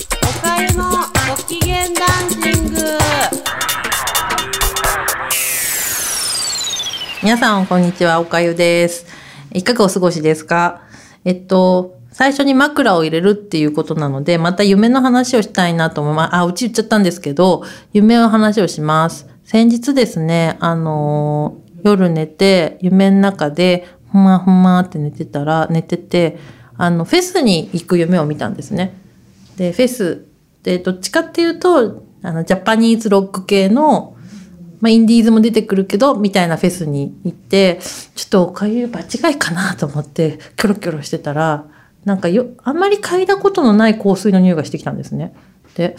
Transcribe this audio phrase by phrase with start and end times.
[0.40, 0.84] かゆの
[1.28, 2.80] ご機嫌ダンシング
[7.24, 8.20] 皆さん、こんにちは。
[8.20, 9.06] おかゆです。
[9.52, 10.82] いかがお過ごしですか？
[11.24, 16.34] えっと、最初に枕を入れるっていうことなので、また夢の話をしたいなと思います。
[16.36, 19.26] あ、うち言っちゃったんですけど、夢の話をします。
[19.42, 26.38] 先日ですね、あのー夜寝て、夢の中で、ふまふまって寝てたら、寝てて、
[26.76, 29.00] あの、フェスに行く夢を見たんですね。
[29.58, 30.24] で、フェス
[30.62, 34.16] で、どっちかっていうと、あの、ジャパニーズロック系の、
[34.80, 37.80] まあ、インディーズも出てくるけど、みたいなフェスに行って、
[38.14, 41.66] ちょっとおかゆ場違いかなと思って、キョロキョロしてたら、
[42.04, 45.34] なんかよ、あんまり嗅いだことのない香水の匂いがしてきたんですね。
[45.74, 45.96] で、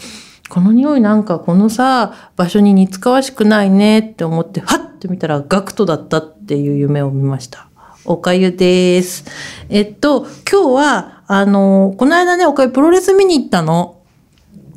[0.50, 7.69] この匂いなんかこのさ、場所に似つかわしくないねって思って、はって見たらガクトだったっていう夢を見ました。
[8.06, 9.26] おかゆです。
[9.70, 13.98] えっと、今日は、あの、この間ね、おかゆプロレス見に行ったの。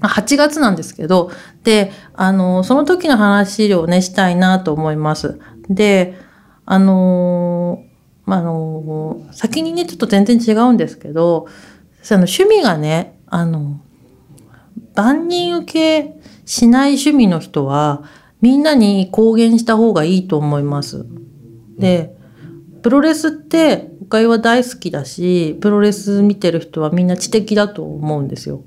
[0.00, 1.30] 8月なんですけど、
[1.62, 5.38] で、あの、その時の話をね、したいなと思います。
[5.68, 6.18] で、
[6.64, 7.84] あの、
[8.26, 11.46] まあ、あの、先にね、ちょっと全然違うんですけど、
[12.02, 13.80] その趣味がね、あの、
[14.96, 18.02] 万人受けしない趣味の人は、
[18.40, 21.06] みんなに公言した方がいいと思います。
[21.78, 22.16] で、
[22.82, 28.64] プロレスって、おかゆは大好きだし、プロレス見てる人はみんな知的だと思うんですよ。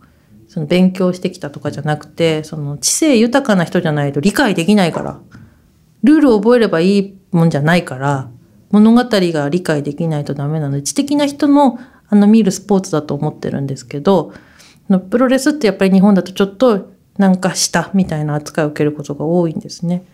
[0.48, 5.20] その勉強してきたとかじゃなくて、その知性豊かな人じゃないと理解できないから。
[6.04, 8.30] ルールを覚えればいいもんじゃないから、
[8.72, 14.34] 物語が理解できないとダメなので、知的な人のあの見るスポーツだと思ってるんですけど、
[14.90, 20.06] のプロレスってやっぱり日本だとちょっとなんかしたみたいな扱いを受けることが多いんですね。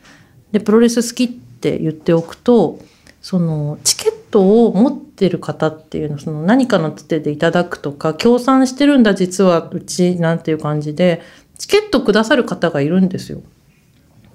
[0.52, 2.80] で、プロレス好きって言っておくと、
[3.22, 11.22] そのチケットを持ってる方っていうのその何かのつてでいただくとか協賛してるんだ実はうちなんていう感じで
[11.58, 13.42] チケットくださる方がいるんですよ。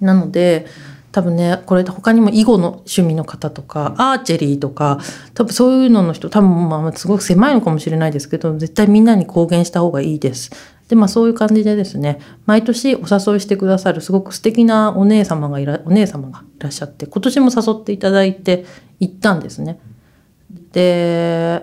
[0.00, 0.66] なので
[1.12, 4.98] 多分ねこれ他にも囲碁の趣味の方とかアーチェリーとか
[5.34, 10.50] 多分そういうのの人多分まあすごく狭いのかもしれないですけど絶対みんなに公言した方がいいです。
[10.88, 18.64] でまあそういう感じでですね毎年お誘いしてくださるすごく素敵なお姉様がいらお姉様がいらっしゃって今年も誘っていただいて
[19.00, 19.80] 行ったんですね。
[20.72, 21.62] で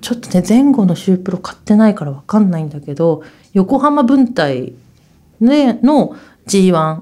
[0.00, 3.22] ちょっとね前後のシュープロ買ってないから分かんないんだけど
[3.54, 4.74] 横浜分隊、
[5.40, 6.14] ね、の
[6.46, 7.00] G1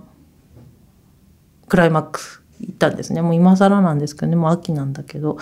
[1.72, 5.38] クライマックス行ったんですねもう今更なんですけどねもう秋なんだけど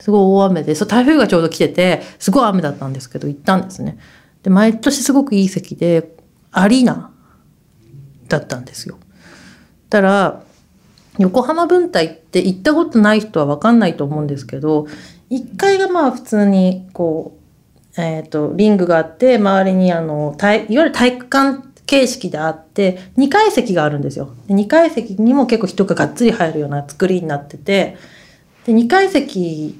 [0.00, 3.98] すごい大雨でそう台風がちょうど来ててすごい雨だったんですけど行ったんですね。
[4.42, 6.16] で毎年すごくいい席で
[6.52, 7.12] アリーナ
[8.28, 8.98] だったんですよ。
[9.90, 10.42] たら
[11.18, 14.86] 横浜分隊って行ったことない人は分かんないと思うんですけど
[15.30, 17.36] 1階がまあ普通にこ
[17.94, 24.34] う、えー、とリングがあって周りにあのいわゆる体育館形式であって2階席があるんですよ。
[24.48, 27.96] 2階席にも結構人ががっつり入るような作りになってて
[28.66, 29.74] で2階席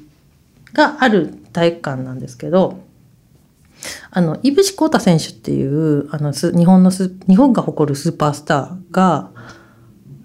[0.73, 2.81] がある体育館なんですけど
[4.11, 9.31] あの、井渕幸太選手っていう、あの、す日本のス、日本が誇るスーパースターが、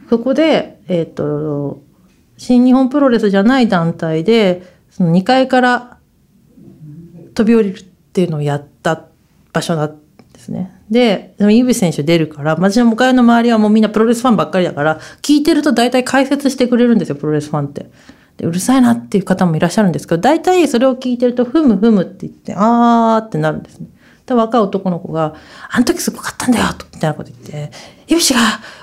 [0.10, 1.82] そこで、えっ、と、
[2.38, 5.98] 新日本プロレスじゃない団体で、その2階から
[7.36, 9.06] 飛び降りるっていうのをやった
[9.52, 10.00] 場所なん
[10.34, 10.72] ですね。
[10.94, 17.90] で、でも井渕選手出るから、私の向かいの周りはもうみんなプロレスファンばっかりだから、聞いてると大体解説してくれるんですよ、プロレスファンって。
[18.38, 23.88] でうるさいなっていう方もいらっしゃるんですけど、大体それを聞いてると、ふむふむって言って、あーってなるんですね。
[24.26, 25.36] で、若い男の子が、
[25.72, 27.72] あの時すごかったんだよみたいなこと言って、
[28.08, 28.40] イブシが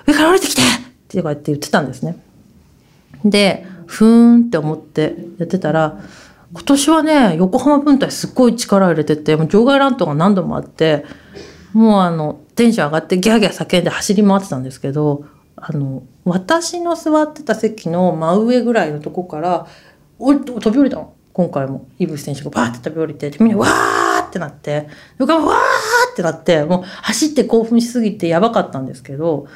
[0.07, 0.65] 上から降りてきてっ
[1.09, 2.17] てこうやって言ってたんですね。
[3.25, 6.01] で、ふーんって思ってやってたら、
[6.53, 11.05] 今年はね、横浜分隊すっごい力入れてて、もう場外乱闘が何度もあって、
[11.73, 15.25] もうあの、テンション上がってギャーギャー叫んで走り回ってたんですけど、
[15.57, 19.67] あの、私の座ってた席の真上ぐらいのとこから、
[20.19, 21.15] お飛び降りたの。
[21.33, 21.87] 今回も。
[21.99, 24.89] イブス選手がバーって飛び降りて、みんなわーってなって、
[25.19, 29.47] 僕はわーってなって、もう走って興奮しすぎてやばかったんですけど、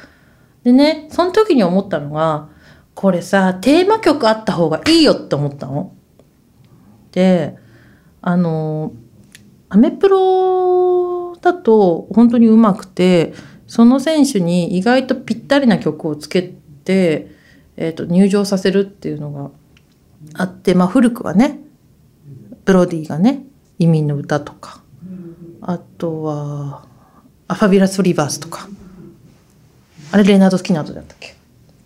[0.63, 2.49] でね、その時に思ったのが、
[2.95, 5.93] これさ、テーマ曲あった方がいいよって思ったの。
[7.11, 7.57] で、
[8.21, 8.93] あの、
[9.69, 13.35] アメプロだと本当にうまくて、
[13.67, 16.41] その選手に意外とぴったりな曲をつけ
[16.83, 17.27] て、
[17.77, 19.51] えー、と入場させるっていうのが
[20.33, 21.59] あって、まあ、古くはね
[22.65, 23.43] ブロディがね
[23.77, 24.81] 移民の歌とか
[25.61, 26.85] あとは
[27.47, 28.67] アファビュラス・リバースとか
[30.11, 31.35] あれレナード・スキナードだったっけ？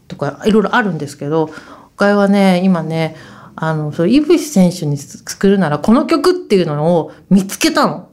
[0.08, 1.50] とかいろいろあるんですけど
[1.98, 3.18] 他はね今ね
[3.56, 8.10] あのそうイブシ選手に作るならこの曲っていうのを見つけたの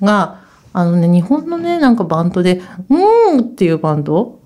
[0.00, 0.47] が
[0.78, 4.38] あのね、日本のね、なんかバンドで、うんっていうバンド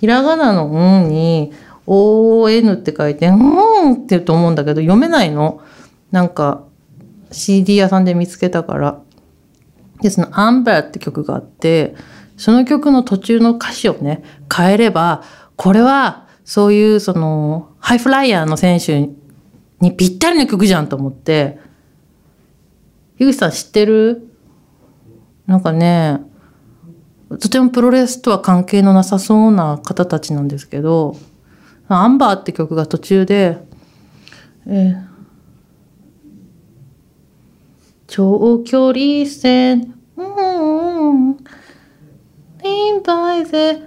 [0.00, 1.52] ひらがなのうんに、
[1.88, 5.60] ON って書いて、うんって言うと思うんだけど、読めないの。
[6.12, 6.62] なんか、
[7.32, 9.00] CD 屋さんで見つけたから。
[10.00, 11.96] で、そのアンバーって曲があって、
[12.36, 14.22] その曲の途中の歌詞をね、
[14.56, 15.24] 変えれば、
[15.56, 19.10] これは、そういう、その、ハイフライヤーの選手
[19.80, 21.58] にぴったりの曲じゃんと思って、
[23.18, 24.29] 樋口さん知ってる？
[25.50, 26.20] なんかね、
[27.28, 31.16] とてもプロレスとは関係のなさそうな方たちなんですけど、
[31.88, 33.58] アンバーって曲が途中で、
[34.66, 35.10] えー
[38.12, 41.36] 長距離線、うん、
[42.60, 43.82] ピンバイで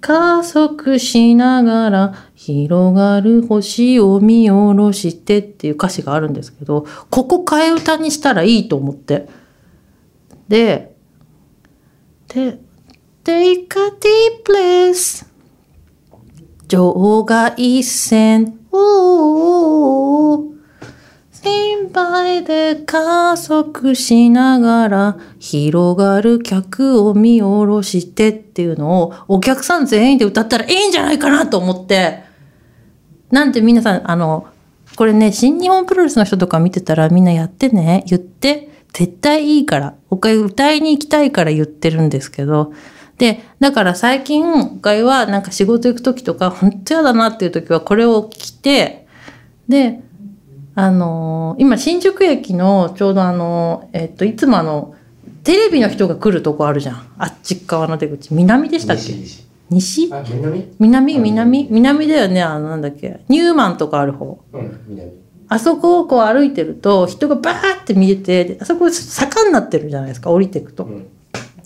[0.00, 9.28] 加速しながら広がる星を見下ろしてっていう歌詞があるんですけど、ここ替え歌にしたらいいと思って。
[10.52, 10.94] で、
[12.28, 12.58] で、
[13.24, 15.24] Take a deep breath.
[16.68, 20.52] 場外一線、おー
[21.32, 32.24] 心配で加速しながら広がる客を見下ろしてっていうのをお客さん全員で歌ったらいいんじゃないかなと思って。
[33.30, 34.48] なんで皆さん、あの、
[34.96, 39.94] これね、新日本プロレスの人とか見てたらみんなやってね、言って、絶対いいから。
[40.10, 42.72] おかゆ歌いに行きたいから言ってるんですけど。
[43.18, 49.06] で、だから最近、おかゆはなんか仕事行く時とか、本当やだなっていう時はこれを着て、
[49.68, 50.00] で、
[50.74, 54.94] あのー今新宿駅のちょうどあのーえっと、いつもあの、
[55.44, 57.12] テレビの人が来るとこあるじゃん。
[57.18, 58.32] あっち側の出口。
[58.32, 59.12] 南でしたっけ？
[59.12, 60.08] 西西？
[60.12, 60.68] あ、南？
[60.78, 61.68] 南南？
[61.70, 62.42] 南だよね。
[62.42, 63.20] あの、なんだっけ？
[63.28, 64.42] ニューマンとかある方。
[64.52, 65.10] うん、南。
[65.52, 70.84] あそこをこう歩いてると人がバーって見えて、であそこ坂になってるじゃないですか、降りていくと。
[70.84, 71.06] うん。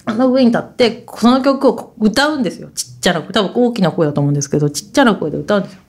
[0.05, 2.69] あの上に立って、その曲を歌うんですよ。
[2.75, 3.33] ちっちゃな声。
[3.33, 5.81] 多分大きな声だと思うんですけど、ちっちゃな声で歌うんですよ。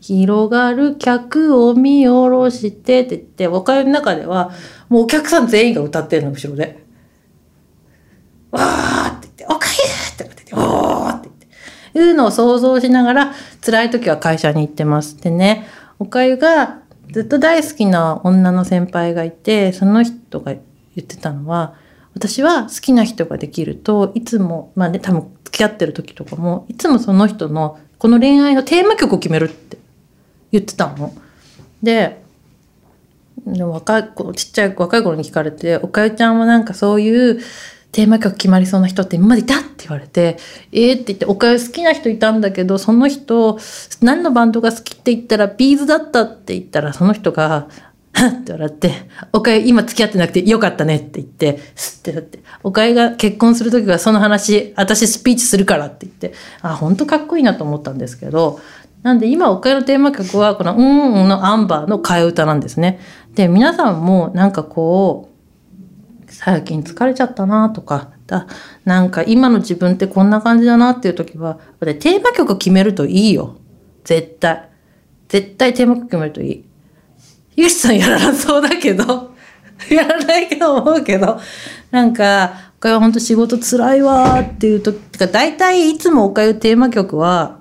[0.00, 4.50] 広がる客を見下ろしてって言って、おかゆの中では、
[4.88, 6.84] もうお客さん全員が歌ってるの、後ろで。
[8.50, 11.36] わーって言って、おかゆって言って、おーって言っ
[11.92, 11.98] て。
[11.98, 15.18] いうのを想像しながら、辛い時は会社に行ってます。
[15.20, 15.66] でね、
[15.98, 16.80] おかゆが
[17.14, 20.62] ずっと大好きな女の先輩がいて、その人が言
[20.98, 21.76] ってたのは、
[22.12, 29.78] 私は好きな人ができるといつもまあね多分付き合ってる時とかもいつもその人のこの恋愛のテーマ曲を決めるって
[30.50, 31.14] 言ってたの。
[31.82, 32.20] で
[33.46, 37.40] でも若い子ちっちゃい若い頃に聞かれて「おかゆちゃんはなんかそういう
[37.94, 40.36] テーマ曲決まりそうな人って今までいた?」って言われて
[40.72, 43.58] 「えー?」って言って「おかゆ好きな人いたんだけどその人
[44.02, 47.68] 何のバンドが好きって言ったらビーズだった」って言ったらその人が
[48.14, 48.92] って笑って、
[49.32, 56.32] おかゆ今付き合ってなくてよかったねって言って、すってだって、おかゆが結婚するときはその話、私スピーチするからって言って、
[56.62, 58.60] あ、本当かっこいいなと思ったんですけど、
[59.02, 63.00] なんで今おかゆのテーマ曲はこのうんうんのアンバーの替え歌なんですね。
[63.34, 65.33] で、皆さんもなんかこう、
[66.34, 68.48] 最近疲れちゃったなとか、だ
[68.84, 73.56] なんか今の自分ってこんな感じだなっていう時は、テーマ曲決めるといいよ。
[74.02, 74.68] 絶対。
[75.28, 76.64] 絶対テーマ曲決めるといい。
[77.54, 79.32] ゆうしさんやらなそうだけど、
[79.88, 81.38] やらないけど思うけど、
[81.92, 87.60] なんか、おかゆは本当仕事辛いわっていうとてか大体いつもおかゆテーマ曲は、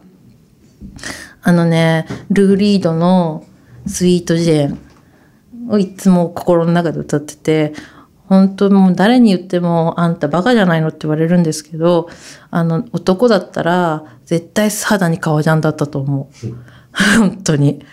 [1.44, 3.46] あのね、ルーリードの
[3.86, 7.74] スイートジェーンをいつも心の中で歌ってて、
[8.34, 12.10] 本当もう誰に言ってもあんたバカじゃないのって言われるんですけど、
[12.50, 16.48] あの男だったら絶対素肌に革ジャンだったと思う。
[17.20, 17.86] 本当に。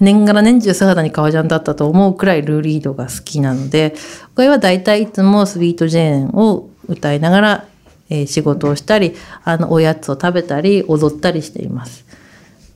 [0.00, 3.94] 年がら年中素肌に革ジャンだったと思うくらいルーリードが好きなので、
[4.34, 7.64] これは大体いつもスイートジェーンを歌いながら、
[8.10, 12.04] えー仕事をしたり、あの、おやつを食べたり、踊ったりしています。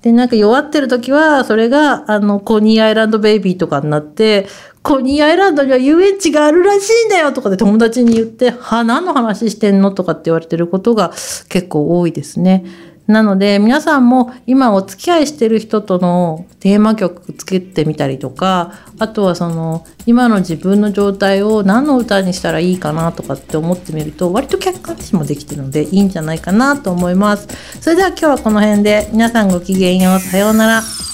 [0.02, 4.46] で、なんか弱ってる時は、それが、あの、コニーアイランドベイビーとかになって、
[4.88, 11.10] コニーアイランドには遊園地があるらしいんだよとかで友達に言って、は、何の話してんのとかって言われてることが
[11.50, 12.64] 結構多いですね。
[13.06, 27.46] なので、皆さんも今お付き合いしてる人とのテーマ曲つけてみたりとか、あとはその、今の自分の状態を何の歌にしたらいいかなとかって思ってみると、割と客観視もできてるのでいいんじゃないかなと思います。
[27.82, 30.18] それでは今日はこの辺で、皆さんごきげんよう。
[30.18, 31.07] さようなら。